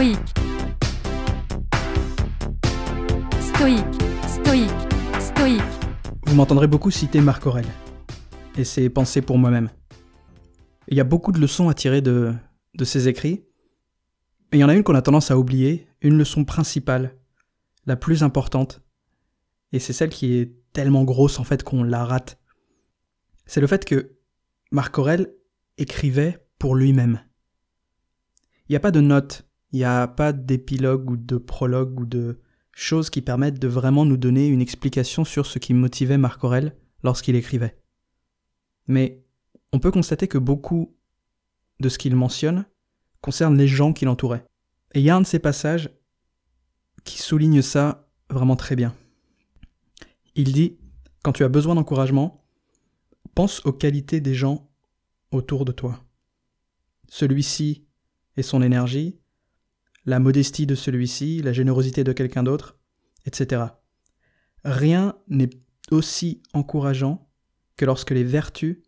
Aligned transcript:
stoïque, 0.00 0.18
stoïque, 3.38 4.02
stoïque, 4.26 4.70
stoïque. 5.20 5.62
Vous 6.24 6.34
m'entendrez 6.34 6.66
beaucoup 6.66 6.90
citer 6.90 7.20
Marc 7.20 7.44
Aurèle 7.46 7.68
et 8.56 8.64
ses 8.64 8.88
pensées 8.88 9.20
pour 9.20 9.36
moi-même. 9.36 9.68
Il 10.88 10.96
y 10.96 11.00
a 11.00 11.04
beaucoup 11.04 11.32
de 11.32 11.38
leçons 11.38 11.68
à 11.68 11.74
tirer 11.74 12.00
de, 12.00 12.34
ses 12.82 13.08
écrits, 13.08 13.44
et 14.52 14.56
il 14.56 14.60
y 14.60 14.64
en 14.64 14.70
a 14.70 14.74
une 14.74 14.84
qu'on 14.84 14.94
a 14.94 15.02
tendance 15.02 15.30
à 15.30 15.36
oublier, 15.36 15.86
une 16.00 16.16
leçon 16.16 16.46
principale, 16.46 17.14
la 17.84 17.96
plus 17.96 18.22
importante, 18.22 18.80
et 19.72 19.80
c'est 19.80 19.92
celle 19.92 20.08
qui 20.08 20.38
est 20.38 20.54
tellement 20.72 21.04
grosse 21.04 21.38
en 21.38 21.44
fait 21.44 21.62
qu'on 21.62 21.82
la 21.82 22.06
rate. 22.06 22.40
C'est 23.44 23.60
le 23.60 23.66
fait 23.66 23.84
que 23.84 24.16
Marc 24.72 24.96
Aurèle 24.96 25.30
écrivait 25.76 26.38
pour 26.58 26.74
lui-même. 26.74 27.20
Il 28.66 28.72
n'y 28.72 28.76
a 28.76 28.80
pas 28.80 28.92
de 28.92 29.02
notes, 29.02 29.49
il 29.72 29.78
n'y 29.78 29.84
a 29.84 30.08
pas 30.08 30.32
d'épilogue 30.32 31.10
ou 31.10 31.16
de 31.16 31.36
prologue 31.36 32.00
ou 32.00 32.06
de 32.06 32.40
choses 32.72 33.10
qui 33.10 33.22
permettent 33.22 33.58
de 33.58 33.68
vraiment 33.68 34.04
nous 34.04 34.16
donner 34.16 34.48
une 34.48 34.60
explication 34.60 35.24
sur 35.24 35.46
ce 35.46 35.58
qui 35.58 35.74
motivait 35.74 36.18
Marc 36.18 36.42
Aurèle 36.44 36.76
lorsqu'il 37.02 37.36
écrivait. 37.36 37.78
Mais 38.86 39.24
on 39.72 39.78
peut 39.78 39.90
constater 39.90 40.28
que 40.28 40.38
beaucoup 40.38 40.96
de 41.78 41.88
ce 41.88 41.98
qu'il 41.98 42.16
mentionne 42.16 42.64
concerne 43.20 43.56
les 43.56 43.68
gens 43.68 43.92
qui 43.92 44.04
l'entouraient. 44.04 44.44
Et 44.94 45.00
il 45.00 45.04
y 45.04 45.10
a 45.10 45.16
un 45.16 45.20
de 45.20 45.26
ces 45.26 45.38
passages 45.38 45.90
qui 47.04 47.18
souligne 47.18 47.62
ça 47.62 48.08
vraiment 48.28 48.56
très 48.56 48.76
bien. 48.76 48.94
Il 50.34 50.52
dit, 50.52 50.78
quand 51.22 51.32
tu 51.32 51.44
as 51.44 51.48
besoin 51.48 51.74
d'encouragement, 51.74 52.44
pense 53.34 53.64
aux 53.64 53.72
qualités 53.72 54.20
des 54.20 54.34
gens 54.34 54.70
autour 55.30 55.64
de 55.64 55.72
toi. 55.72 56.02
Celui-ci 57.08 57.86
et 58.36 58.42
son 58.42 58.62
énergie, 58.62 59.18
la 60.06 60.18
modestie 60.18 60.66
de 60.66 60.74
celui-ci, 60.74 61.42
la 61.42 61.52
générosité 61.52 62.04
de 62.04 62.12
quelqu'un 62.12 62.42
d'autre, 62.42 62.78
etc. 63.26 63.64
Rien 64.64 65.16
n'est 65.28 65.50
aussi 65.90 66.42
encourageant 66.52 67.28
que 67.76 67.84
lorsque 67.84 68.10
les 68.10 68.24
vertus 68.24 68.78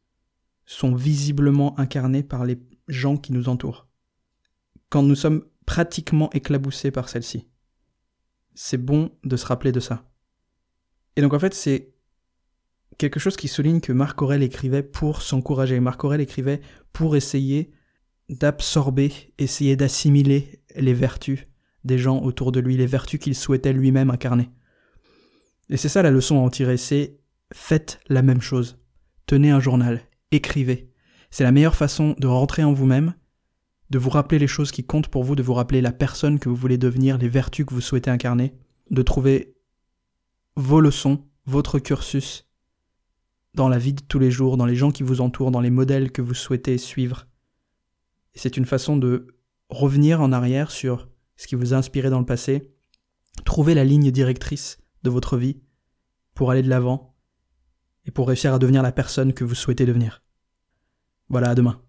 sont 0.67 0.95
visiblement 0.95 1.79
incarnées 1.79 2.23
par 2.23 2.45
les 2.45 2.59
gens 2.89 3.17
qui 3.17 3.33
nous 3.33 3.49
entourent. 3.49 3.87
Quand 4.89 5.03
nous 5.03 5.15
sommes 5.15 5.45
pratiquement 5.67 6.31
éclaboussés 6.33 6.91
par 6.91 7.09
celles-ci. 7.09 7.49
C'est 8.55 8.79
bon 8.79 9.11
de 9.25 9.37
se 9.37 9.47
rappeler 9.47 9.73
de 9.73 9.81
ça. 9.81 10.05
Et 11.17 11.23
donc 11.23 11.33
en 11.33 11.39
fait, 11.39 11.55
c'est 11.55 11.95
quelque 12.99 13.21
chose 13.21 13.37
qui 13.37 13.49
souligne 13.49 13.81
que 13.81 13.93
Marc 13.93 14.21
Aurèle 14.21 14.43
écrivait 14.43 14.83
pour 14.83 15.23
s'encourager. 15.23 15.81
Marc 15.81 16.05
Aurèle 16.05 16.21
écrivait 16.21 16.61
pour 16.93 17.17
essayer 17.17 17.73
d'absorber, 18.33 19.13
essayer 19.39 19.77
d'assimiler 19.77 20.61
les 20.77 20.95
vertus 20.95 21.47
des 21.85 21.99
gens 21.99 22.21
autour 22.23 22.53
de 22.53 22.61
lui, 22.61 22.77
les 22.77 22.87
vertus 22.87 23.21
qu'il 23.21 23.35
souhaitait 23.35 23.73
lui-même 23.73 24.11
incarner. 24.11 24.51
Et 25.69 25.77
c'est 25.77 25.89
ça 25.89 26.03
la 26.03 26.11
leçon 26.11 26.39
à 26.39 26.41
en 26.41 26.51
tirer, 26.51 26.77
c'est 26.77 27.19
faites 27.53 28.01
la 28.09 28.23
même 28.23 28.41
chose. 28.41 28.79
Tenez 29.27 29.51
un 29.51 29.61
journal, 29.61 30.03
écrivez. 30.31 30.91
C'est 31.31 31.45
la 31.45 31.53
meilleure 31.53 31.77
façon 31.77 32.15
de 32.19 32.27
rentrer 32.27 32.65
en 32.65 32.73
vous-même, 32.73 33.15
de 33.91 33.99
vous 33.99 34.11
rappeler 34.11 34.39
les 34.39 34.47
choses 34.47 34.71
qui 34.71 34.85
comptent 34.85 35.09
pour 35.09 35.25
vous, 35.25 35.37
de 35.37 35.43
vous 35.43 35.55
rappeler 35.55 35.81
la 35.81 35.93
personne 35.93 36.39
que 36.39 36.49
vous 36.49 36.57
voulez 36.57 36.79
devenir, 36.79 37.19
les 37.19 37.29
vertus 37.29 37.67
que 37.67 37.75
vous 37.75 37.81
souhaitez 37.81 38.11
incarner, 38.11 38.55
de 38.91 39.03
trouver 39.03 39.55
vos 40.57 40.81
leçons, 40.81 41.25
votre 41.47 41.79
cursus 41.79 42.49
dans 43.55 43.69
la 43.69 43.79
vie 43.79 43.93
de 43.93 44.03
tous 44.03 44.19
les 44.19 44.31
jours, 44.31 44.57
dans 44.57 44.67
les 44.67 44.77
gens 44.77 44.91
qui 44.91 45.03
vous 45.03 45.21
entourent, 45.21 45.51
dans 45.51 45.61
les 45.61 45.71
modèles 45.71 46.11
que 46.11 46.23
vous 46.23 46.35
souhaitez 46.35 46.79
suivre. 46.79 47.27
Et 48.35 48.39
c'est 48.39 48.57
une 48.57 48.65
façon 48.65 48.97
de 48.97 49.27
revenir 49.69 50.21
en 50.21 50.33
arrière 50.33 50.71
sur 50.71 51.09
ce 51.37 51.47
qui 51.47 51.55
vous 51.55 51.75
a 51.75 51.77
inspiré 51.77 52.11
dans 52.11 52.21
le 52.21 52.27
passé, 52.27 52.73
trouver 53.45 53.75
la 53.75 53.85
ligne 53.85 54.11
directrice 54.11 54.79
de 55.03 55.11
votre 55.11 55.37
vie 55.37 55.61
pour 56.35 56.51
aller 56.51 56.63
de 56.63 56.69
l'avant 56.69 57.17
et 58.05 58.11
pour 58.11 58.29
réussir 58.29 58.55
à 58.55 58.59
devenir 58.59 58.83
la 58.83 58.93
personne 58.93 59.33
que 59.33 59.45
vous 59.45 59.55
souhaitez 59.55 59.87
devenir. 59.87 60.23
Voilà, 61.29 61.51
à 61.51 61.55
demain. 61.55 61.83